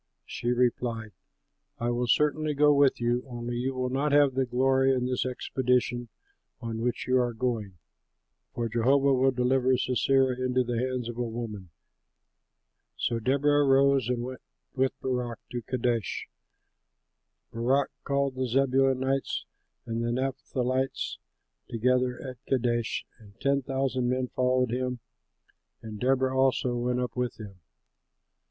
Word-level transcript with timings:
She 0.25 0.47
replied, 0.51 1.11
"I 1.77 1.91
will 1.91 2.07
certainly 2.07 2.55
go 2.55 2.73
with 2.73 2.99
you, 2.99 3.23
only 3.27 3.57
you 3.57 3.75
will 3.75 3.91
not 3.91 4.11
have 4.11 4.33
the 4.33 4.47
glory 4.47 4.91
in 4.95 5.05
this 5.05 5.27
expedition 5.27 6.09
on 6.59 6.81
which 6.81 7.05
you 7.07 7.19
are 7.19 7.35
going, 7.35 7.77
for 8.51 8.67
Jehovah 8.67 9.13
will 9.13 9.29
deliver 9.29 9.77
Sisera 9.77 10.43
into 10.43 10.63
the 10.63 10.79
hands 10.79 11.07
of 11.07 11.17
a 11.19 11.29
woman." 11.29 11.69
So 12.97 13.19
Deborah 13.19 13.63
arose 13.63 14.09
and 14.09 14.23
went 14.23 14.41
with 14.73 14.99
Barak 15.01 15.37
to 15.51 15.61
Kadesh. 15.61 16.27
Barak 17.53 17.91
called 18.03 18.33
the 18.33 18.47
Zebulunites 18.47 19.45
and 19.85 20.03
the 20.03 20.09
Naphtalites 20.09 21.19
together 21.69 22.19
at 22.27 22.43
Kadesh 22.47 23.05
and 23.19 23.39
ten 23.39 23.61
thousand 23.61 24.09
men 24.09 24.29
followed 24.29 24.71
him; 24.71 24.97
and 25.83 25.99
Deborah 25.99 26.35
also 26.35 26.75
went 26.75 26.99
up 26.99 27.15
with 27.15 27.39
him. 27.39 27.59